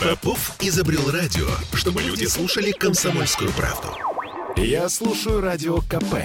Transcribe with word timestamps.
Попов 0.00 0.56
изобрел 0.60 1.10
радио, 1.10 1.46
чтобы 1.74 2.02
люди 2.02 2.24
слушали 2.24 2.72
комсомольскую 2.72 3.50
правду. 3.52 3.88
Я 4.56 4.88
слушаю 4.88 5.40
радио 5.40 5.78
КП 5.80 6.16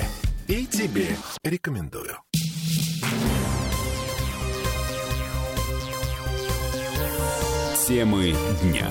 и 0.47 0.65
тебе 0.65 1.15
рекомендую. 1.43 2.17
Темы 7.87 8.35
дня. 8.63 8.89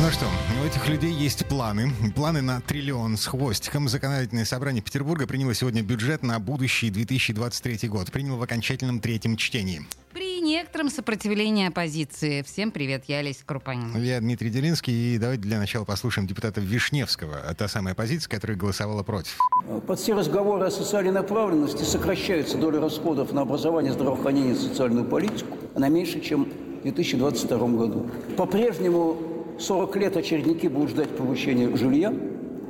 Ну 0.00 0.10
что, 0.12 0.26
у 0.62 0.64
этих 0.64 0.88
людей 0.88 1.12
есть 1.12 1.44
планы. 1.46 1.92
Планы 2.14 2.40
на 2.40 2.60
триллион 2.60 3.16
с 3.16 3.26
хвостиком. 3.26 3.88
Законодательное 3.88 4.44
собрание 4.44 4.82
Петербурга 4.82 5.26
приняло 5.26 5.54
сегодня 5.54 5.82
бюджет 5.82 6.22
на 6.22 6.38
будущий 6.38 6.90
2023 6.90 7.88
год. 7.88 8.12
Приняло 8.12 8.36
в 8.36 8.42
окончательном 8.42 9.00
третьем 9.00 9.36
чтении. 9.36 9.86
При 10.12 10.27
некотором 10.48 10.90
сопротивлении 10.90 11.68
оппозиции. 11.68 12.42
Всем 12.42 12.70
привет, 12.70 13.04
я 13.06 13.18
Олеся 13.18 13.44
Крупанина. 13.44 13.96
Я 13.98 14.20
Дмитрий 14.20 14.50
Делинский, 14.50 15.14
и 15.14 15.18
давайте 15.18 15.42
для 15.42 15.58
начала 15.58 15.84
послушаем 15.84 16.26
депутата 16.26 16.60
Вишневского, 16.60 17.36
та 17.56 17.68
самая 17.68 17.92
оппозиция, 17.92 18.30
которая 18.30 18.56
голосовала 18.56 19.02
против. 19.02 19.38
Под 19.86 19.98
все 19.98 20.14
разговоры 20.14 20.66
о 20.66 20.70
социальной 20.70 21.12
направленности 21.12 21.82
сокращается 21.82 22.56
доля 22.56 22.80
расходов 22.80 23.32
на 23.32 23.42
образование, 23.42 23.92
здравоохранение 23.92 24.54
и 24.54 24.56
социальную 24.56 25.04
политику. 25.04 25.56
Она 25.74 25.88
меньше, 25.88 26.20
чем 26.20 26.44
в 26.44 26.82
2022 26.82 27.58
году. 27.68 28.10
По-прежнему 28.36 29.56
40 29.58 29.96
лет 29.96 30.16
очередники 30.16 30.66
будут 30.66 30.90
ждать 30.90 31.16
получения 31.16 31.76
жилья, 31.76 32.14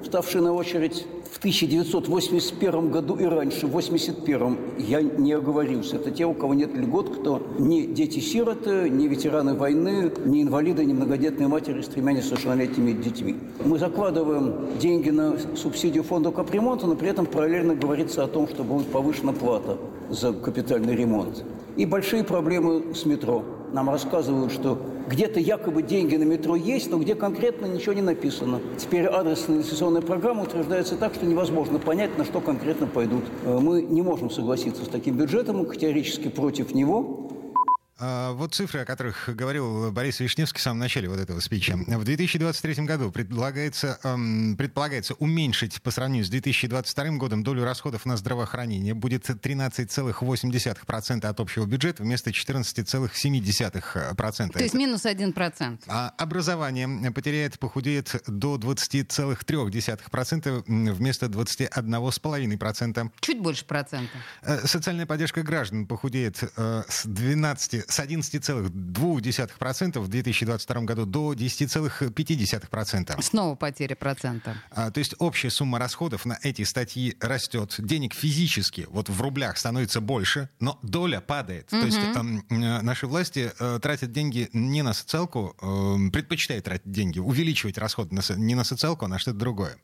вставшие 0.03 0.43
на 0.43 0.53
очередь 0.53 1.07
в 1.31 1.39
1981 1.39 2.91
году 2.91 3.17
и 3.17 3.25
раньше, 3.25 3.67
в 3.67 3.77
1981 3.77 4.59
я 4.79 5.03
не 5.03 5.33
оговорился. 5.33 5.97
Это 5.97 6.11
те, 6.11 6.27
у 6.27 6.35
кого 6.35 6.55
нет 6.55 6.75
льгот, 6.75 7.17
кто 7.17 7.43
не 7.59 7.87
дети-сироты, 7.87 8.89
не 8.91 9.09
ветераны 9.09 9.55
войны, 9.55 10.11
не 10.25 10.43
инвалиды, 10.43 10.85
не 10.85 10.95
многодетные 10.95 11.49
матери 11.49 11.83
с 11.83 11.87
тремя 11.87 12.13
несовершеннолетними 12.13 12.93
детьми. 12.93 13.37
Мы 13.65 13.79
закладываем 13.79 14.79
деньги 14.79 15.11
на 15.11 15.37
субсидию 15.57 16.03
фонда 16.03 16.31
капремонта, 16.31 16.87
но 16.87 16.97
при 16.97 17.09
этом 17.09 17.27
параллельно 17.27 17.75
говорится 17.75 18.25
о 18.25 18.27
том, 18.27 18.49
что 18.49 18.65
будет 18.65 18.89
повышена 18.89 19.33
плата 19.33 19.77
за 20.11 20.33
капитальный 20.33 20.97
ремонт. 20.97 21.45
И 21.77 21.87
большие 21.87 22.25
проблемы 22.25 22.95
с 22.95 23.05
метро. 23.05 23.45
Нам 23.73 23.91
рассказывают, 23.91 24.53
что 24.53 24.79
где-то 25.09 25.41
якобы 25.41 25.83
деньги 25.83 26.17
на 26.17 26.25
метро 26.25 26.55
есть, 26.55 26.91
но 26.91 26.99
где 26.99 27.15
конкретно 27.15 27.67
ничего 27.67 27.95
не 27.95 28.03
написано. 28.03 28.61
Теперь 28.77 29.07
адресная 29.07 29.57
инвестиционная 29.57 30.03
программа 30.03 30.43
утверждается 30.43 30.97
так, 30.97 31.15
что 31.15 31.27
невозможно 31.27 31.79
понять, 31.79 32.17
на 32.19 32.25
что 32.25 32.41
конкретно 32.41 32.87
пойдут. 32.87 33.25
Э, 33.45 33.59
мы 33.59 33.83
не 33.83 34.03
можем 34.03 34.31
согласиться 34.31 34.85
с 34.85 34.89
таким 34.89 35.17
бюджетом, 35.17 35.59
мы 35.59 35.67
категорически 35.67 36.29
против 36.29 36.75
него. 36.75 37.31
А, 38.01 38.33
вот 38.33 38.55
цифры, 38.55 38.81
о 38.81 38.85
которых 38.85 39.29
говорил 39.35 39.91
Борис 39.91 40.21
Вишневский 40.21 40.61
в 40.61 40.63
самом 40.63 40.79
начале 40.79 41.09
вот 41.09 41.19
этого 41.19 41.41
спича. 41.41 41.77
В 41.77 42.05
2023 42.05 42.85
году 42.85 43.11
предполагается, 43.11 43.99
эм, 44.05 44.57
предполагается 44.57 45.15
уменьшить 45.15 45.83
по 45.83 45.91
сравнению 45.91 46.25
с 46.25 46.29
2022 46.29 47.19
годом 47.19 47.43
долю 47.43 47.65
расходов 47.65 48.07
на 48.07 48.17
здравоохранение. 48.17 48.95
Будет 48.95 49.29
13,8% 49.29 51.29
от 51.29 51.41
общего 51.41 51.67
бюджета 51.67 52.05
вместо 52.05 52.31
14,7%. 52.31 54.53
То 54.53 54.63
есть 54.63 54.75
минус 54.75 55.05
1%. 55.05 55.81
А 55.89 56.15
образование 56.17 57.11
потеряет, 57.11 57.59
похудеет 57.59 58.23
до 58.29 58.55
20,3% 58.57 60.93
вместо 60.93 61.27
21,5%. 61.27 63.11
Чуть 63.21 63.41
больше 63.41 63.65
процента. 63.65 64.13
Э, 64.43 64.65
социальная 64.67 65.07
поддержка 65.07 65.43
граждан 65.43 65.87
похудеет 65.87 66.45
э, 66.57 66.83
с 66.89 67.05
12 67.05 67.88
с 67.89 68.01
11,2% 68.01 69.99
в 69.99 70.09
2022 70.09 70.81
году 70.83 71.07
до 71.07 71.33
10,5%. 71.33 73.23
Снова 73.23 73.55
потеря 73.55 73.97
процента. 73.97 74.57
А, 74.71 74.91
то 74.91 74.99
есть 74.99 75.15
общая 75.19 75.51
сумма 75.51 75.79
расходов 75.79 76.27
на 76.27 76.39
эти 76.43 76.63
статьи 76.63 77.17
растет. 77.21 77.75
Денег 77.79 78.15
физически, 78.15 78.87
вот 78.91 79.09
в 79.09 79.21
рублях 79.21 79.57
становится 79.59 80.01
больше, 80.01 80.49
но 80.61 80.79
доля 80.83 81.21
падает. 81.21 81.73
Угу. 81.73 81.81
То 81.81 81.87
есть 81.87 81.99
э, 81.99 82.23
наши 82.51 83.07
власти 83.07 83.51
э, 83.59 83.79
тратят 83.81 84.13
деньги 84.13 84.49
не 84.53 84.83
на 84.83 84.93
социалку, 84.93 85.57
э, 85.61 86.11
предпочитают 86.13 86.65
тратить 86.67 86.91
деньги, 86.91 87.19
увеличивать 87.19 87.79
расходы 87.79 88.15
на, 88.15 88.23
не 88.37 88.55
на 88.55 88.65
социалку, 88.65 89.07
а 89.07 89.09
на 89.09 89.19
что-то 89.19 89.39
другое. 89.39 89.77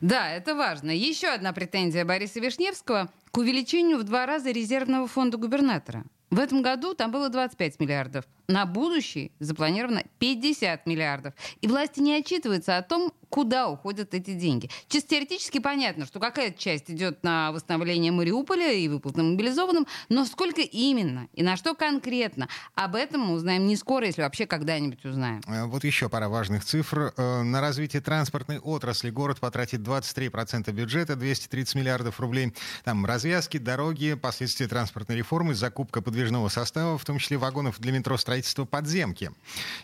Да, 0.00 0.28
это 0.30 0.54
важно. 0.54 0.90
Еще 0.90 1.28
одна 1.28 1.52
претензия 1.52 2.04
Бориса 2.04 2.40
Вишневского 2.40 3.10
к 3.30 3.38
увеличению 3.38 3.98
в 3.98 4.04
два 4.04 4.26
раза 4.26 4.50
резервного 4.50 5.06
фонда 5.06 5.38
губернатора. 5.38 6.04
В 6.32 6.38
этом 6.38 6.62
году 6.62 6.94
там 6.94 7.10
было 7.10 7.28
25 7.28 7.78
миллиардов. 7.78 8.24
На 8.48 8.64
будущий 8.64 9.32
запланировано 9.38 10.04
50 10.18 10.86
миллиардов. 10.86 11.34
И 11.60 11.68
власти 11.68 12.00
не 12.00 12.14
отчитываются 12.14 12.78
о 12.78 12.82
том, 12.82 13.12
куда 13.32 13.68
уходят 13.68 14.12
эти 14.12 14.34
деньги. 14.34 14.68
Чисто 14.88 15.08
теоретически 15.08 15.58
понятно, 15.58 16.04
что 16.04 16.20
какая-то 16.20 16.58
часть 16.58 16.90
идет 16.90 17.24
на 17.24 17.50
восстановление 17.50 18.12
Мариуполя 18.12 18.72
и 18.72 18.86
выплаты 18.88 19.22
мобилизованным, 19.22 19.86
но 20.10 20.26
сколько 20.26 20.60
именно 20.60 21.28
и 21.32 21.42
на 21.42 21.56
что 21.56 21.74
конкретно, 21.74 22.48
об 22.74 22.94
этом 22.94 23.22
мы 23.22 23.34
узнаем 23.34 23.66
не 23.66 23.76
скоро, 23.76 24.04
если 24.04 24.20
вообще 24.20 24.46
когда-нибудь 24.46 25.02
узнаем. 25.06 25.40
Э, 25.46 25.64
вот 25.64 25.82
еще 25.82 26.10
пара 26.10 26.28
важных 26.28 26.62
цифр. 26.62 27.14
Э, 27.16 27.40
на 27.40 27.62
развитие 27.62 28.02
транспортной 28.02 28.58
отрасли 28.58 29.08
город 29.08 29.40
потратит 29.40 29.80
23% 29.80 30.70
бюджета, 30.70 31.16
230 31.16 31.74
миллиардов 31.74 32.20
рублей. 32.20 32.52
Там 32.84 33.06
развязки, 33.06 33.56
дороги, 33.56 34.12
последствия 34.12 34.68
транспортной 34.68 35.16
реформы, 35.16 35.54
закупка 35.54 36.02
подвижного 36.02 36.50
состава, 36.50 36.98
в 36.98 37.04
том 37.06 37.16
числе 37.16 37.38
вагонов 37.38 37.80
для 37.80 37.92
метро 37.92 38.18
строительства 38.18 38.66
подземки. 38.66 39.30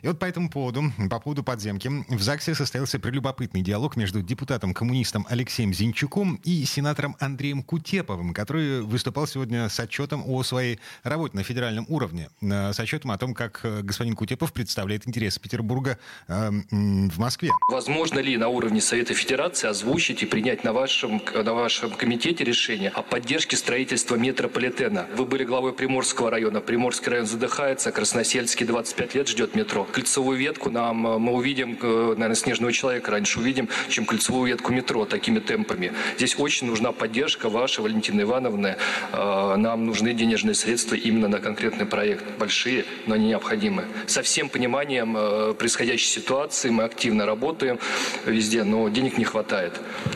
И 0.02 0.06
вот 0.06 0.18
по 0.18 0.26
этому 0.26 0.50
поводу, 0.50 0.92
по 1.08 1.18
поводу 1.18 1.42
подземки, 1.42 1.88
в 2.08 2.20
ЗАГСе 2.20 2.54
состоялся 2.54 2.98
прелюбопытный 2.98 3.37
любопытный 3.38 3.62
диалог 3.62 3.96
между 3.96 4.20
депутатом-коммунистом 4.20 5.24
Алексеем 5.30 5.72
Зинчуком 5.72 6.40
и 6.42 6.64
сенатором 6.64 7.14
Андреем 7.20 7.62
Кутеповым, 7.62 8.34
который 8.34 8.82
выступал 8.82 9.28
сегодня 9.28 9.68
с 9.68 9.78
отчетом 9.78 10.24
о 10.26 10.42
своей 10.42 10.80
работе 11.04 11.36
на 11.36 11.44
федеральном 11.44 11.86
уровне, 11.88 12.30
э, 12.40 12.72
с 12.72 12.80
отчетом 12.80 13.12
о 13.12 13.18
том, 13.18 13.34
как 13.34 13.60
э, 13.62 13.82
господин 13.82 14.16
Кутепов 14.16 14.52
представляет 14.52 15.06
интересы 15.06 15.38
Петербурга 15.38 15.98
э, 16.26 16.50
в 16.50 17.18
Москве. 17.18 17.50
Возможно 17.70 18.18
ли 18.18 18.36
на 18.36 18.48
уровне 18.48 18.80
Совета 18.80 19.14
Федерации 19.14 19.68
озвучить 19.68 20.24
и 20.24 20.26
принять 20.26 20.64
на 20.64 20.72
вашем, 20.72 21.22
на 21.32 21.54
вашем 21.54 21.90
комитете 21.90 22.42
решение 22.42 22.90
о 22.90 23.02
поддержке 23.02 23.56
строительства 23.56 24.16
метрополитена? 24.16 25.06
Вы 25.16 25.26
были 25.26 25.44
главой 25.44 25.72
Приморского 25.72 26.30
района. 26.30 26.60
Приморский 26.60 27.08
район 27.12 27.26
задыхается, 27.26 27.92
Красносельский 27.92 28.66
25 28.66 29.14
лет 29.14 29.28
ждет 29.28 29.54
метро. 29.54 29.84
Кольцевую 29.84 30.36
ветку 30.36 30.70
нам 30.70 30.96
мы 30.96 31.32
увидим, 31.32 31.78
наверное, 31.80 32.34
снежного 32.34 32.72
человека 32.72 33.12
раньше 33.12 33.27
раньше 33.28 33.40
увидим, 33.40 33.68
чем 33.88 34.04
кольцевую 34.04 34.48
ветку 34.48 34.72
метро 34.72 35.04
такими 35.04 35.40
темпами. 35.40 35.92
Здесь 36.16 36.36
очень 36.38 36.66
нужна 36.66 36.92
поддержка 36.92 37.48
ваша, 37.48 37.82
Валентина 37.82 38.22
Ивановна. 38.22 38.76
Э, 39.12 39.56
нам 39.56 39.86
нужны 39.86 40.14
денежные 40.14 40.54
средства 40.54 40.94
именно 40.94 41.28
на 41.28 41.38
конкретный 41.38 41.86
проект. 41.86 42.24
Большие, 42.38 42.84
но 43.06 43.14
они 43.14 43.28
необходимы. 43.28 43.84
Со 44.06 44.22
всем 44.22 44.48
пониманием 44.48 45.16
э, 45.16 45.54
происходящей 45.54 46.08
ситуации 46.08 46.70
мы 46.70 46.84
активно 46.84 47.26
работаем 47.26 47.78
везде, 48.26 48.64
но 48.64 48.88
денег 48.88 49.18
не 49.18 49.24
хватает. 49.24 49.72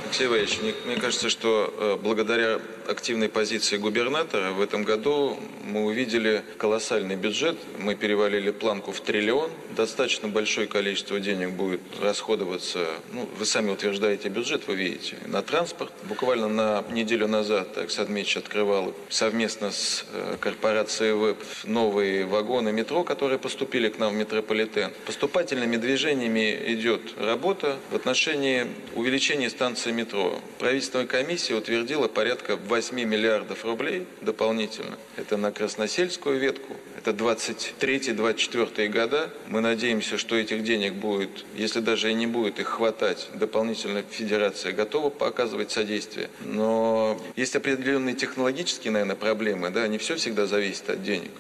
Алексей 0.07 0.27
Иванович, 0.27 0.59
мне 0.87 0.97
кажется, 0.97 1.29
что 1.29 1.75
э, 1.79 1.99
благодаря 2.03 2.61
активной 2.89 3.29
позиции 3.29 3.77
губернатора 3.77 4.53
в 4.53 4.61
этом 4.61 4.85
году 4.85 5.39
мы 5.65 5.85
увидели 5.85 6.43
колоссальный 6.59 7.17
бюджет. 7.17 7.57
Мы 7.79 7.95
перевалили 7.95 8.51
планку 8.51 8.93
в 8.93 9.01
триллион. 9.01 9.51
Достаточно 9.77 10.29
большое 10.29 10.67
количество 10.67 11.21
денег 11.21 11.51
будет 11.51 11.81
расходоваться 12.01 12.87
ну, 13.13 13.29
вы 13.39 13.45
сами 13.45 13.71
утверждаете 13.71 14.29
бюджет, 14.29 14.67
вы 14.67 14.75
видите, 14.75 15.17
на 15.27 15.43
транспорт. 15.43 15.93
Буквально 16.05 16.49
на 16.49 16.85
неделю 16.91 17.29
назад 17.29 17.77
Оксана 17.79 18.09
Дмитриевич 18.09 18.37
открывал 18.39 18.95
совместно 19.09 19.71
с 19.71 20.05
э, 20.13 20.37
корпорацией 20.41 21.13
ВЭБ 21.13 21.39
новые 21.65 22.27
вагоны 22.27 22.73
метро, 22.73 23.05
которые 23.05 23.39
поступили 23.39 23.89
к 23.89 23.99
нам 23.99 24.15
в 24.15 24.17
метрополитен. 24.17 24.93
Поступательными 25.07 25.77
движениями 25.77 26.59
идет 26.67 27.01
работа 27.19 27.77
в 27.91 27.97
отношении 27.97 28.67
увеличения 28.95 29.51
станции 29.51 29.93
метро. 29.93 30.41
Правительственная 30.59 31.07
комиссия 31.07 31.55
утвердила 31.55 32.09
порядка 32.09 32.57
8 32.73 33.05
миллиардов 33.05 33.67
рублей 33.67 34.07
дополнительно. 34.23 34.97
Это 35.17 35.37
на 35.37 35.53
Красносельскую 35.53 36.39
ветку, 36.39 36.75
это 36.97 37.11
23-24 37.11 38.89
года. 38.89 39.31
Мы 39.49 39.61
надеемся, 39.61 40.17
что 40.17 40.37
этих 40.37 40.65
денег 40.65 40.95
будет, 40.95 41.45
если 41.55 41.81
даже 41.81 42.11
и 42.11 42.15
не 42.15 42.27
будет 42.27 42.59
их 42.59 42.69
хватать, 42.69 43.29
дополнительно 43.35 44.03
Федерация 44.03 44.73
готова 44.73 45.11
показывать 45.11 45.71
содействие. 45.71 46.31
Но 46.47 47.21
есть 47.37 47.55
определенные 47.55 48.15
технологические, 48.15 48.91
наверное, 48.93 49.17
проблемы. 49.17 49.69
Да, 49.69 49.87
не 49.87 49.99
все 49.99 50.17
всегда 50.17 50.47
зависит 50.47 50.89
от 50.89 51.03
денег. 51.03 51.31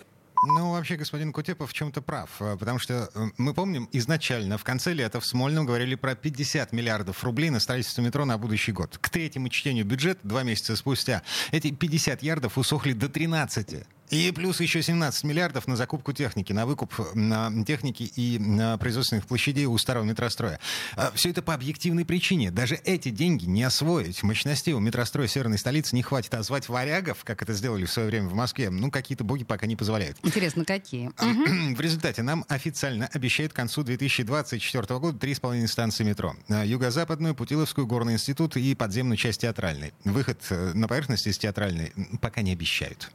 Ну, 0.44 0.72
вообще, 0.72 0.96
господин 0.96 1.32
Кутепов 1.32 1.70
в 1.70 1.72
чем-то 1.72 2.02
прав, 2.02 2.28
э, 2.40 2.56
потому 2.58 2.80
что 2.80 3.08
э, 3.14 3.26
мы 3.38 3.54
помним, 3.54 3.88
изначально 3.92 4.58
в 4.58 4.64
конце 4.64 4.92
лета 4.92 5.20
в 5.20 5.24
Смольном 5.24 5.66
говорили 5.66 5.94
про 5.94 6.16
50 6.16 6.72
миллиардов 6.72 7.22
рублей 7.22 7.50
на 7.50 7.60
строительство 7.60 8.02
метро 8.02 8.24
на 8.24 8.38
будущий 8.38 8.72
год. 8.72 8.98
К 8.98 9.08
третьему 9.08 9.50
чтению 9.50 9.84
бюджета, 9.84 10.18
два 10.24 10.42
месяца 10.42 10.74
спустя, 10.74 11.22
эти 11.52 11.70
50 11.70 12.24
ярдов 12.24 12.58
усохли 12.58 12.92
до 12.92 13.08
13. 13.08 13.84
И 14.12 14.30
плюс 14.30 14.60
еще 14.60 14.82
17 14.82 15.24
миллиардов 15.24 15.66
на 15.66 15.74
закупку 15.74 16.12
техники, 16.12 16.52
на 16.52 16.66
выкуп 16.66 16.92
на 17.14 17.50
техники 17.64 18.02
и 18.02 18.38
на 18.38 18.76
производственных 18.76 19.26
площадей 19.26 19.64
у 19.64 19.78
старого 19.78 20.04
метростроя. 20.04 20.60
А, 20.96 21.10
Все 21.14 21.30
это 21.30 21.40
по 21.40 21.54
объективной 21.54 22.04
причине. 22.04 22.50
Даже 22.50 22.74
эти 22.74 23.08
деньги 23.08 23.46
не 23.46 23.62
освоить. 23.62 24.22
Мощностей 24.22 24.74
у 24.74 24.80
метростроя 24.80 25.26
северной 25.26 25.56
столицы 25.56 25.96
не 25.96 26.02
хватит. 26.02 26.34
А 26.34 26.42
звать 26.42 26.68
варягов, 26.68 27.24
как 27.24 27.40
это 27.40 27.54
сделали 27.54 27.86
в 27.86 27.90
свое 27.90 28.08
время 28.08 28.28
в 28.28 28.34
Москве, 28.34 28.68
ну, 28.68 28.90
какие-то 28.90 29.24
боги 29.24 29.44
пока 29.44 29.66
не 29.66 29.76
позволяют. 29.76 30.18
Интересно, 30.22 30.66
какие? 30.66 31.10
В 31.74 31.80
результате 31.80 32.22
нам 32.22 32.44
официально 32.48 33.06
обещают 33.14 33.54
к 33.54 33.56
концу 33.56 33.82
2024 33.82 34.98
года 34.98 35.18
три 35.18 35.34
с 35.34 35.40
половиной 35.40 35.68
станции 35.68 36.04
метро. 36.04 36.36
А, 36.50 36.66
Юго-западную, 36.66 37.34
Путиловскую, 37.34 37.86
Горный 37.86 38.12
институт 38.12 38.58
и 38.58 38.74
подземную 38.74 39.16
часть 39.16 39.40
театральной. 39.40 39.94
Выход 40.04 40.38
э, 40.50 40.72
на 40.74 40.86
поверхность 40.86 41.26
из 41.26 41.38
театральной 41.38 41.94
пока 42.20 42.42
не 42.42 42.52
обещают. 42.52 43.10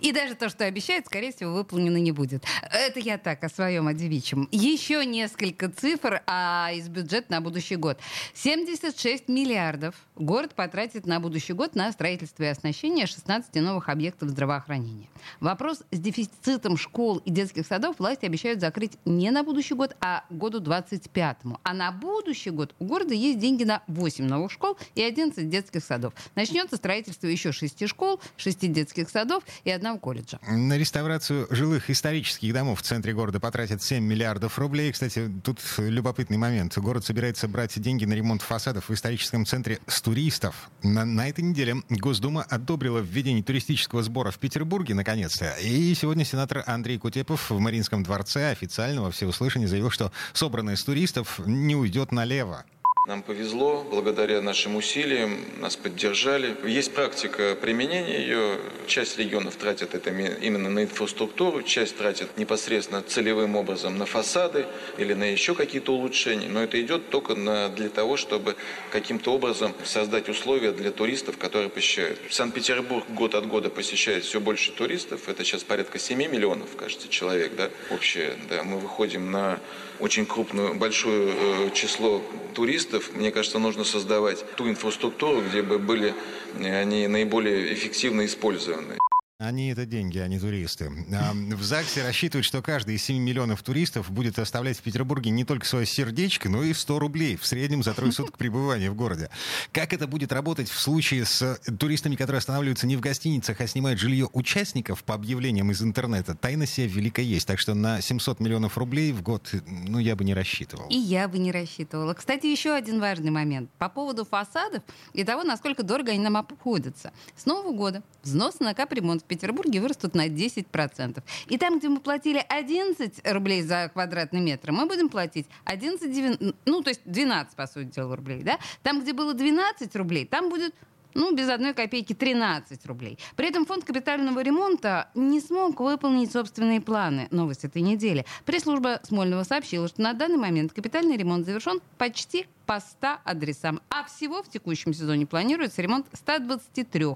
И 0.00 0.12
даже 0.12 0.34
то, 0.34 0.48
что 0.48 0.64
обещают, 0.64 1.06
скорее 1.06 1.32
всего, 1.32 1.52
выполнено 1.52 1.96
не 1.96 2.12
будет. 2.12 2.44
Это 2.72 3.00
я 3.00 3.18
так, 3.18 3.42
о 3.44 3.48
своем, 3.48 3.86
о 3.86 3.94
девичьем. 3.94 4.48
Еще 4.50 5.04
несколько 5.04 5.68
цифр 5.68 6.22
а 6.26 6.70
из 6.72 6.88
бюджета 6.88 7.32
на 7.32 7.40
будущий 7.40 7.76
год. 7.76 7.98
76 8.34 9.28
миллиардов 9.28 9.94
город 10.16 10.54
потратит 10.54 11.06
на 11.06 11.20
будущий 11.20 11.52
год 11.52 11.74
на 11.74 11.90
строительство 11.92 12.44
и 12.44 12.46
оснащение 12.46 13.06
16 13.06 13.54
новых 13.56 13.88
объектов 13.88 14.30
здравоохранения. 14.30 15.08
Вопрос 15.40 15.82
с 15.90 15.98
дефицитом 15.98 16.76
школ 16.76 17.18
и 17.18 17.30
детских 17.30 17.66
садов 17.66 17.98
власти 17.98 18.26
обещают 18.26 18.60
закрыть 18.60 18.92
не 19.04 19.30
на 19.30 19.42
будущий 19.42 19.74
год, 19.74 19.96
а 20.00 20.24
году 20.30 20.60
25-му. 20.60 21.58
А 21.62 21.74
на 21.74 21.92
будущий 21.92 22.50
год 22.50 22.74
у 22.78 22.84
города 22.84 23.14
есть 23.14 23.38
деньги 23.38 23.64
на 23.64 23.82
8 23.86 24.24
новых 24.24 24.52
школ 24.52 24.76
и 24.94 25.02
11 25.02 25.48
детских 25.48 25.84
садов. 25.84 26.14
Начнется 26.34 26.76
строительство 26.76 27.26
еще 27.26 27.52
6 27.52 27.88
школ, 27.88 28.20
6 28.36 28.72
детских 28.72 29.10
садов 29.10 29.44
и 29.64 29.69
одного 29.70 29.98
колледжа. 29.98 30.38
На 30.46 30.76
реставрацию 30.76 31.46
жилых 31.50 31.90
исторических 31.90 32.52
домов 32.52 32.80
в 32.80 32.82
центре 32.82 33.12
города 33.12 33.40
потратят 33.40 33.82
7 33.82 34.02
миллиардов 34.02 34.58
рублей. 34.58 34.92
Кстати, 34.92 35.30
тут 35.42 35.60
любопытный 35.78 36.36
момент. 36.36 36.76
Город 36.78 37.04
собирается 37.04 37.48
брать 37.48 37.80
деньги 37.80 38.04
на 38.04 38.14
ремонт 38.14 38.42
фасадов 38.42 38.88
в 38.88 38.94
историческом 38.94 39.46
центре 39.46 39.78
с 39.86 40.00
туристов. 40.02 40.70
На, 40.82 41.04
на 41.04 41.28
этой 41.28 41.44
неделе 41.44 41.76
Госдума 41.88 42.42
одобрила 42.48 42.98
введение 42.98 43.42
туристического 43.42 44.02
сбора 44.02 44.30
в 44.30 44.38
Петербурге, 44.38 44.94
наконец-то. 44.94 45.54
И 45.62 45.94
сегодня 45.94 46.24
сенатор 46.24 46.64
Андрей 46.66 46.98
Кутепов 46.98 47.50
в 47.50 47.58
Мариинском 47.58 48.02
дворце 48.02 48.50
официально 48.50 49.02
во 49.02 49.10
всеуслышание 49.10 49.68
заявил, 49.68 49.90
что 49.90 50.12
собранное 50.32 50.76
с 50.76 50.84
туристов 50.84 51.40
не 51.46 51.76
уйдет 51.76 52.12
налево. 52.12 52.64
Нам 53.06 53.22
повезло, 53.22 53.82
благодаря 53.90 54.42
нашим 54.42 54.76
усилиям, 54.76 55.38
нас 55.58 55.74
поддержали. 55.74 56.54
Есть 56.68 56.92
практика 56.92 57.56
применения 57.58 58.20
ее. 58.20 58.58
Часть 58.86 59.18
регионов 59.18 59.56
тратят 59.56 59.94
это 59.94 60.10
именно 60.10 60.68
на 60.68 60.82
инфраструктуру, 60.82 61.62
часть 61.62 61.96
тратят 61.96 62.36
непосредственно 62.36 63.02
целевым 63.02 63.56
образом 63.56 63.96
на 63.96 64.04
фасады 64.04 64.66
или 64.98 65.14
на 65.14 65.24
еще 65.24 65.54
какие-то 65.54 65.94
улучшения. 65.94 66.48
Но 66.50 66.62
это 66.62 66.78
идет 66.78 67.08
только 67.08 67.34
на, 67.34 67.70
для 67.70 67.88
того, 67.88 68.18
чтобы 68.18 68.54
каким-то 68.92 69.32
образом 69.32 69.74
создать 69.82 70.28
условия 70.28 70.72
для 70.72 70.90
туристов, 70.90 71.38
которые 71.38 71.70
посещают. 71.70 72.18
Санкт-Петербург 72.28 73.06
год 73.08 73.34
от 73.34 73.46
года 73.46 73.70
посещает 73.70 74.24
все 74.24 74.40
больше 74.40 74.72
туристов. 74.72 75.26
Это 75.26 75.42
сейчас 75.42 75.64
порядка 75.64 75.98
7 75.98 76.18
миллионов, 76.18 76.76
кажется, 76.76 77.08
человек, 77.08 77.56
да, 77.56 77.70
общее. 77.90 78.34
Да, 78.50 78.62
мы 78.62 78.78
выходим 78.78 79.30
на 79.30 79.58
очень 80.00 80.26
крупную, 80.26 80.74
большое 80.74 81.32
э, 81.34 81.70
число 81.72 82.22
туристов. 82.54 82.89
Мне 83.14 83.30
кажется, 83.30 83.58
нужно 83.58 83.84
создавать 83.84 84.44
ту 84.56 84.68
инфраструктуру, 84.68 85.42
где 85.42 85.62
бы 85.62 85.78
были 85.78 86.14
э, 86.58 86.80
они 86.80 87.06
наиболее 87.06 87.72
эффективно 87.72 88.24
использованы. 88.26 88.98
Они 89.40 89.68
это 89.70 89.86
деньги, 89.86 90.18
а 90.18 90.28
не 90.28 90.38
туристы. 90.38 90.92
А, 91.14 91.32
В 91.32 91.62
ЗАГСе 91.62 92.02
рассчитывают, 92.02 92.44
что 92.44 92.60
каждый 92.60 92.96
из 92.96 93.04
7 93.04 93.16
миллионов 93.22 93.62
туристов 93.62 94.10
будет 94.10 94.38
оставлять 94.38 94.76
в 94.76 94.82
Петербурге 94.82 95.30
не 95.30 95.44
только 95.46 95.64
свое 95.64 95.86
сердечко, 95.86 96.50
но 96.50 96.62
и 96.62 96.74
100 96.74 96.98
рублей 96.98 97.36
в 97.36 97.46
среднем 97.46 97.82
за 97.82 97.94
трое 97.94 98.12
суток 98.12 98.36
пребывания 98.36 98.90
в 98.90 98.94
городе. 98.94 99.30
Как 99.72 99.94
это 99.94 100.06
будет 100.06 100.30
работать 100.30 100.68
в 100.68 100.78
случае 100.78 101.24
с 101.24 101.58
туристами, 101.78 102.16
которые 102.16 102.40
останавливаются 102.40 102.86
не 102.86 102.96
в 102.96 103.00
гостиницах, 103.00 103.58
а 103.62 103.66
снимают 103.66 103.98
жилье 103.98 104.28
участников 104.34 105.02
по 105.04 105.14
объявлениям 105.14 105.70
из 105.70 105.82
интернета? 105.82 106.34
Тайна 106.34 106.66
себе 106.66 106.88
велика 106.88 107.22
есть. 107.22 107.46
Так 107.46 107.58
что 107.60 107.72
на 107.72 108.02
700 108.02 108.40
миллионов 108.40 108.76
рублей 108.76 109.10
в 109.12 109.22
год, 109.22 109.54
ну, 109.66 109.98
я 110.00 110.16
бы 110.16 110.24
не 110.24 110.34
рассчитывал. 110.34 110.86
И 110.90 110.96
я 110.96 111.28
бы 111.28 111.38
не 111.38 111.50
рассчитывала. 111.50 112.12
Кстати, 112.12 112.44
еще 112.44 112.74
один 112.74 113.00
важный 113.00 113.30
момент. 113.30 113.70
По 113.78 113.88
поводу 113.88 114.26
фасадов 114.26 114.82
и 115.14 115.24
того, 115.24 115.44
насколько 115.44 115.82
дорого 115.82 116.10
они 116.10 116.20
нам 116.20 116.36
обходятся. 116.36 117.14
С 117.38 117.46
Нового 117.46 117.72
года 117.72 118.02
взносы 118.22 118.62
на 118.62 118.74
капремонт 118.74 119.24
Петербурге 119.30 119.80
вырастут 119.80 120.14
на 120.14 120.28
10%. 120.28 121.22
И 121.46 121.56
там, 121.56 121.78
где 121.78 121.88
мы 121.88 122.00
платили 122.00 122.44
11 122.48 123.20
рублей 123.32 123.62
за 123.62 123.88
квадратный 123.92 124.40
метр, 124.40 124.72
мы 124.72 124.86
будем 124.86 125.08
платить 125.08 125.46
11, 125.64 126.54
ну, 126.66 126.82
то 126.82 126.90
есть 126.90 127.02
12, 127.04 127.54
по 127.54 127.66
сути 127.66 127.86
дела, 127.86 128.16
рублей. 128.16 128.42
Да? 128.42 128.58
Там, 128.82 129.00
где 129.00 129.12
было 129.12 129.32
12 129.32 129.94
рублей, 129.96 130.26
там 130.26 130.50
будет 130.50 130.74
ну, 131.14 131.34
без 131.34 131.48
одной 131.48 131.74
копейки 131.74 132.12
13 132.12 132.84
рублей. 132.86 133.18
При 133.36 133.48
этом 133.48 133.66
фонд 133.66 133.84
капитального 133.84 134.40
ремонта 134.40 135.08
не 135.14 135.40
смог 135.40 135.80
выполнить 135.80 136.32
собственные 136.32 136.80
планы. 136.80 137.28
Новость 137.30 137.64
этой 137.64 137.82
недели. 137.82 138.24
Пресс-служба 138.44 139.00
Смольного 139.02 139.44
сообщила, 139.44 139.88
что 139.88 140.00
на 140.02 140.12
данный 140.12 140.38
момент 140.38 140.72
капитальный 140.72 141.16
ремонт 141.16 141.46
завершен 141.46 141.80
почти 141.98 142.46
по 142.66 142.80
100 142.80 143.18
адресам. 143.24 143.80
А 143.90 144.04
всего 144.04 144.42
в 144.42 144.48
текущем 144.48 144.92
сезоне 144.92 145.26
планируется 145.26 145.82
ремонт 145.82 146.06
123 146.12 147.06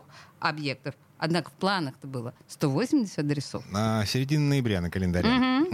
объектов. 0.41 0.95
Однако 1.25 1.49
в 1.49 1.55
планах-то 1.55 2.06
было 2.06 2.35
180 2.49 3.19
адресов. 3.19 3.65
А, 3.73 4.05
середина 4.05 4.47
ноября 4.47 4.82
на 4.82 4.91
календаре. 4.91 5.31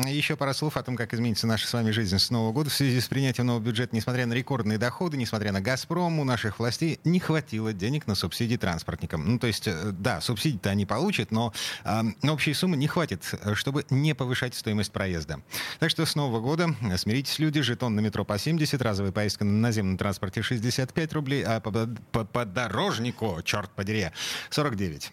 Еще 0.09 0.37
пара 0.37 0.53
слов 0.53 0.77
о 0.77 0.83
том, 0.85 0.95
как 0.95 1.13
изменится 1.13 1.49
наша 1.49 1.67
с 1.67 1.73
вами 1.73 1.91
жизнь 1.91 2.17
с 2.17 2.31
Нового 2.31 2.53
года. 2.53 2.71
В 2.71 2.73
связи 2.73 3.01
с 3.01 3.09
принятием 3.09 3.49
нового 3.49 3.61
бюджета, 3.61 3.97
несмотря 3.97 4.27
на 4.27 4.33
рекордные 4.33 4.79
доходы, 4.79 5.17
несмотря 5.17 5.51
на 5.51 5.61
«Газпром», 5.61 6.21
у 6.21 6.25
наших 6.25 6.61
властей 6.61 7.01
не 7.03 7.19
хватило 7.19 7.73
денег 7.73 8.07
на 8.07 8.15
субсидии 8.15 8.55
транспортникам. 8.55 9.29
Ну, 9.29 9.39
то 9.41 9.49
есть, 9.49 9.67
э, 9.67 9.91
да, 9.91 10.21
субсидии-то 10.21 10.71
они 10.71 10.87
получат, 10.87 11.33
но 11.33 11.53
э, 11.83 12.03
общей 12.31 12.55
суммы 12.55 12.77
не 12.77 12.87
хватит, 12.87 13.25
э, 13.33 13.57
чтобы 13.57 13.85
не 13.91 14.15
повышать 14.15 14.55
стоимость 14.55 14.93
проезда. 14.93 15.41
Так 15.81 15.91
что 15.91 16.07
с 16.07 16.15
Нового 16.15 16.39
года 16.39 16.77
э, 16.81 16.97
смиритесь, 16.97 17.41
люди, 17.41 17.61
жетон 17.61 17.97
на 17.97 18.01
метро 18.01 18.25
по 18.25 18.39
70, 18.39 18.81
разовая 18.81 19.11
поездка 19.11 19.45
на 19.45 19.59
наземном 19.59 19.99
транспорте 19.99 20.43
65 20.43 21.13
рублей, 21.13 21.43
а 21.43 21.59
по, 21.59 21.73
по 22.13 22.25
подорожнику, 22.25 23.41
черт 23.43 23.69
подери, 23.73 24.11
49. 24.51 25.13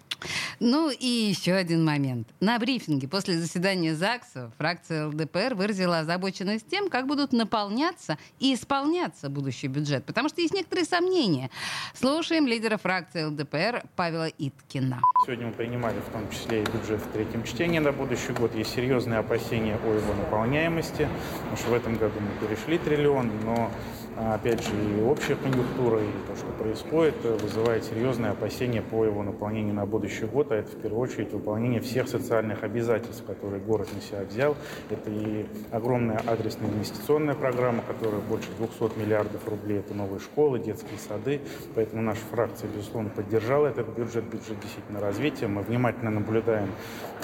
Ну 0.60 0.90
и 0.90 1.06
еще 1.06 1.54
один 1.54 1.84
момент. 1.86 2.28
На 2.40 2.60
брифинге 2.60 3.08
после 3.08 3.38
заседания 3.38 3.96
ЗАГСа 3.96 4.52
фракция 4.58 5.08
ЛДПР 5.08 5.56
выразила 5.56 6.00
озабоченность 6.00 6.68
тем, 6.68 6.90
как 6.90 7.08
будут 7.08 7.34
наполняться 7.34 8.18
и 8.40 8.54
исполняться 8.54 9.30
будущий 9.30 9.68
бюджет, 9.68 10.06
потому 10.06 10.30
что 10.30 10.42
есть 10.42 10.54
некоторые 10.54 10.86
сомнения. 10.86 11.50
Слушаем 11.94 12.48
лидера 12.48 12.78
фракции 12.78 13.24
ЛДПР 13.24 13.84
Павела 13.96 14.28
Иткина. 14.28 15.02
Сегодня 15.26 15.48
мы 15.48 15.54
принимали 15.54 16.00
в 16.00 16.12
том 16.12 16.30
числе 16.32 16.64
и 16.64 16.66
бюджет 16.66 17.02
в 17.02 17.12
третьем 17.12 17.44
чтении 17.44 17.80
на 17.80 17.92
будущий 17.92 18.34
год. 18.34 18.56
Есть 18.56 18.74
серьезные 18.74 19.20
опасения 19.20 19.78
о 19.84 19.94
его 19.94 20.14
наполняемости, 20.14 21.08
потому 21.38 21.58
что 21.58 21.70
в 21.70 21.74
этом 21.74 21.98
году 21.98 22.20
мы 22.20 22.48
перешли 22.48 22.78
триллион, 22.78 23.32
но 23.44 23.72
опять 24.18 24.64
же 24.64 24.72
и 24.72 25.02
общая 25.04 25.36
конъюнктура, 25.36 26.02
и 26.02 26.12
то, 26.28 26.36
что 26.36 26.48
происходит, 26.58 27.16
э, 27.24 27.38
вызывает 27.38 27.84
серьезные 27.84 28.32
опасения 28.32 28.82
по 28.82 29.06
его 29.06 29.24
наполнению 29.24 29.76
на 29.76 29.86
будущий 29.86 30.26
год, 30.26 30.52
а 30.52 30.56
это 30.56 30.72
в 30.72 30.82
первую 30.82 31.02
очередь 31.02 31.32
выполнение 31.32 31.82
всех 31.82 32.08
социальных 32.08 32.64
обязательств, 32.64 33.24
которые 33.26 33.62
город 33.62 33.90
на 33.94 34.02
себя 34.02 34.24
взял. 34.24 34.56
Это 34.90 35.10
и 35.10 35.46
огромная 35.72 36.20
адресная 36.26 36.70
инвестиционная 36.70 37.36
программа, 37.36 37.84
которая 37.88 38.22
больше 38.22 38.50
200 38.58 38.98
миллиардов 39.00 39.48
рублей, 39.48 39.80
это 39.80 39.94
новые 39.94 40.20
школы, 40.20 40.60
детские 40.60 40.98
сады, 40.98 41.42
поэтому 41.76 42.02
наша 42.02 42.22
фракция, 42.32 42.70
безусловно, 42.70 43.10
поддержала 43.10 43.68
этот 43.68 43.88
бюджет, 43.90 44.24
бюджет 44.24 44.60
действительно 44.60 45.00
развития. 45.00 45.48
Мы 45.48 45.62
внимательно 45.62 46.10
наблюдаем 46.10 46.70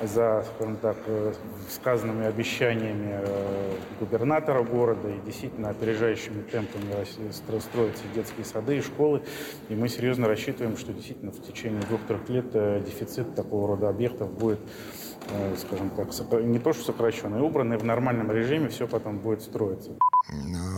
за, 0.01 0.45
скажем 0.55 0.75
так, 0.77 0.97
э, 1.07 1.33
сказанными 1.69 2.27
обещаниями 2.27 3.19
э, 3.23 3.71
губернатора 3.99 4.63
города 4.63 5.09
и 5.09 5.19
действительно 5.25 5.69
опережающими 5.69 6.41
темпами 6.43 6.82
строятся 7.61 8.03
детские 8.13 8.45
сады 8.45 8.77
и 8.77 8.81
школы. 8.81 9.21
И 9.69 9.75
мы 9.75 9.89
серьезно 9.89 10.27
рассчитываем, 10.27 10.77
что 10.77 10.93
действительно 10.93 11.31
в 11.31 11.41
течение 11.41 11.81
двух-трех 11.81 12.29
лет 12.29 12.45
э, 12.53 12.81
дефицит 12.85 13.35
такого 13.35 13.67
рода 13.69 13.89
объектов 13.89 14.31
будет, 14.31 14.59
э, 15.29 15.55
скажем 15.57 15.89
так, 15.91 16.09
не 16.43 16.59
то 16.59 16.73
что 16.73 16.85
сокращенный, 16.85 17.41
убранный 17.41 17.77
в 17.77 17.83
нормальном 17.83 18.31
режиме, 18.31 18.69
все 18.69 18.87
потом 18.87 19.19
будет 19.19 19.41
строиться. 19.41 19.91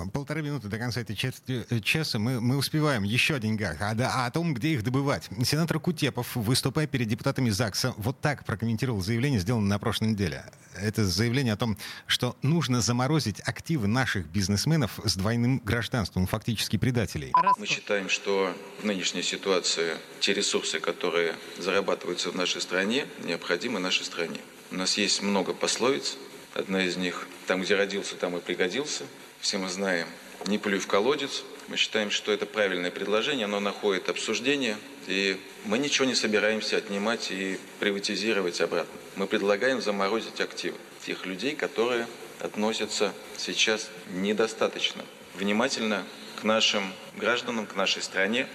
Э, 0.05 0.11
полторы 0.11 0.41
минуты 0.41 0.67
до 0.67 0.77
конца 0.77 1.01
этой 1.01 1.15
четверти 1.15 1.79
часа. 1.79 2.19
Мы, 2.19 2.39
мы 2.41 2.57
успеваем. 2.57 3.03
Еще 3.03 3.35
один 3.35 3.55
гаг. 3.55 3.77
А, 3.79 3.93
да, 3.93 4.11
а 4.13 4.25
о 4.25 4.31
том, 4.31 4.53
где 4.53 4.73
их 4.73 4.83
добывать. 4.83 5.29
Сенатор 5.43 5.79
Кутепов, 5.79 6.35
выступая 6.35 6.87
перед 6.87 7.07
депутатами 7.07 7.49
ЗАГСа, 7.49 7.93
вот 7.97 8.19
так 8.21 8.45
прокомментировал 8.45 9.01
заявление, 9.01 9.39
сделанное 9.39 9.69
на 9.69 9.79
прошлой 9.79 10.09
неделе. 10.09 10.45
Это 10.75 11.05
заявление 11.05 11.53
о 11.53 11.57
том, 11.57 11.77
что 12.05 12.35
нужно 12.41 12.81
заморозить 12.81 13.39
активы 13.41 13.87
наших 13.87 14.27
бизнесменов 14.27 14.99
с 15.03 15.15
двойным 15.15 15.59
гражданством, 15.59 16.27
фактически 16.27 16.77
предателей. 16.77 17.31
Мы 17.57 17.65
считаем, 17.65 18.09
что 18.09 18.53
в 18.81 18.85
нынешней 18.85 19.23
ситуации 19.23 19.95
те 20.19 20.33
ресурсы, 20.33 20.79
которые 20.79 21.35
зарабатываются 21.59 22.29
в 22.31 22.35
нашей 22.35 22.61
стране, 22.61 23.05
необходимы 23.23 23.79
нашей 23.79 24.03
стране. 24.05 24.39
У 24.71 24.75
нас 24.75 24.97
есть 24.97 25.21
много 25.21 25.53
пословиц. 25.53 26.17
Одна 26.55 26.85
из 26.85 26.95
них 26.95 27.27
«там, 27.47 27.61
где 27.61 27.75
родился, 27.75 28.15
там 28.15 28.37
и 28.37 28.39
пригодился». 28.39 29.03
Все 29.41 29.57
мы 29.57 29.67
знаем 29.67 30.07
«не 30.47 30.57
плюй 30.57 30.79
в 30.79 30.87
колодец». 30.87 31.43
Мы 31.67 31.75
считаем, 31.75 32.11
что 32.11 32.31
это 32.31 32.45
правильное 32.45 32.91
предложение, 32.91 33.45
оно 33.45 33.59
находит 33.59 34.07
обсуждение, 34.07 34.77
и 35.07 35.37
мы 35.65 35.79
ничего 35.79 36.05
не 36.05 36.15
собираемся 36.15 36.77
отнимать 36.77 37.29
и 37.31 37.59
приватизировать 37.79 38.61
обратно. 38.61 38.93
Мы 39.15 39.27
предлагаем 39.27 39.81
заморозить 39.81 40.39
активы 40.39 40.77
тех 41.05 41.25
людей, 41.25 41.55
которые 41.55 42.07
относятся 42.39 43.13
сейчас 43.35 43.89
недостаточно 44.11 45.03
внимательно 45.33 46.03
к 46.39 46.43
нашим 46.43 46.93
гражданам, 47.17 47.65
к 47.65 47.75
нашей 47.75 48.01
стране. 48.01 48.47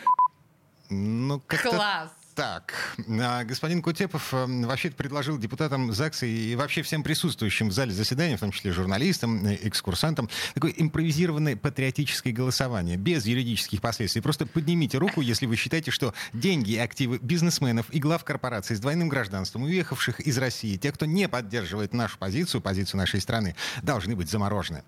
Ну, 0.88 1.40
Класс! 1.48 2.10
Так, 2.34 2.96
а, 3.20 3.44
господин 3.44 3.82
Кутепов 3.82 4.32
э, 4.32 4.46
вообще 4.64 4.90
предложил 4.90 5.36
депутатам 5.36 5.92
ЗАГСа 5.92 6.26
и 6.26 6.54
вообще 6.54 6.82
всем 6.82 7.02
присутствующим 7.02 7.68
в 7.68 7.72
зале 7.72 7.92
заседания, 7.92 8.36
в 8.36 8.40
том 8.40 8.52
числе 8.52 8.72
журналистам, 8.72 9.44
э, 9.44 9.58
экскурсантам, 9.62 10.30
такое 10.54 10.72
импровизированное 10.76 11.56
патриотическое 11.56 12.32
голосование, 12.32 12.96
без 12.96 13.26
юридических 13.26 13.80
последствий. 13.80 14.22
Просто 14.22 14.46
поднимите 14.46 14.96
руку, 14.98 15.20
если 15.20 15.46
вы 15.46 15.56
считаете, 15.56 15.90
что 15.90 16.14
деньги 16.32 16.72
и 16.72 16.78
активы 16.78 17.18
бизнесменов 17.20 17.86
и 17.90 17.98
глав 17.98 18.24
корпораций 18.24 18.76
с 18.76 18.80
двойным 18.80 19.08
гражданством, 19.08 19.64
уехавших 19.64 20.20
из 20.20 20.38
России, 20.38 20.76
те, 20.76 20.92
кто 20.92 21.06
не 21.06 21.28
поддерживает 21.28 21.92
нашу 21.92 22.16
позицию, 22.16 22.60
позицию 22.60 22.98
нашей 22.98 23.20
страны, 23.20 23.54
должны 23.82 24.16
быть 24.16 24.30
заморожены. 24.30 24.84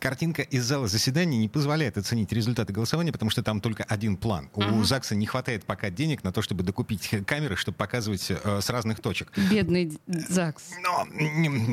Картинка 0.00 0.42
из 0.42 0.64
зала 0.64 0.88
заседания 0.88 1.38
не 1.38 1.48
позволяет 1.48 1.96
оценить 1.96 2.32
результаты 2.32 2.72
голосования, 2.72 3.12
потому 3.12 3.30
что 3.30 3.42
там 3.42 3.60
только 3.60 3.84
один 3.84 4.16
план. 4.16 4.50
У 4.54 4.82
ЗАГСа 4.82 5.14
не 5.14 5.26
хватает 5.26 5.64
пока 5.64 5.90
денег 5.90 6.24
на 6.24 6.32
то, 6.32 6.42
чтобы 6.42 6.64
докупить 6.64 6.77
купить 6.78 7.10
камеры, 7.26 7.56
чтобы 7.56 7.76
показывать 7.76 8.30
э, 8.30 8.60
с 8.62 8.70
разных 8.70 9.00
точек. 9.00 9.32
Бедный 9.50 9.98
ЗАГС. 10.06 10.62
Но, 10.80 11.08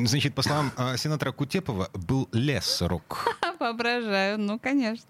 значит, 0.04 0.34
по 0.34 0.42
словам 0.42 0.72
э, 0.76 0.96
сенатора 0.96 1.30
Кутепова, 1.30 1.90
был 1.94 2.28
лес 2.32 2.82
рук. 2.82 3.28
Воображаю, 3.60 4.36
ну, 4.36 4.58
конечно. 4.58 5.06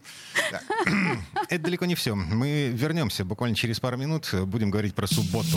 Это 1.49 1.65
далеко 1.65 1.87
не 1.87 1.95
все. 1.95 2.15
Мы 2.15 2.69
вернемся 2.75 3.25
буквально 3.25 3.57
через 3.57 3.81
пару 3.81 3.97
минут. 3.97 4.35
Будем 4.35 4.71
говорить 4.71 4.95
про 4.95 5.07
субботу. 5.07 5.57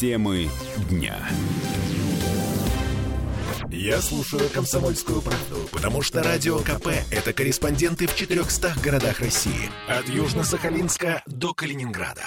Темы 0.00 0.50
дня. 0.88 1.16
Я 3.70 4.02
слушаю 4.02 4.50
«Комсомольскую 4.50 5.22
правду», 5.22 5.68
потому 5.70 6.02
что 6.02 6.24
«Радио 6.24 6.58
КП»— 6.58 6.88
это 7.12 7.32
корреспонденты 7.32 8.08
в 8.08 8.16
400 8.16 8.74
городах 8.82 9.20
России. 9.20 9.70
От 9.86 10.06
Южно-Сахалинска 10.06 11.22
до 11.26 11.54
Калининграда. 11.54 12.26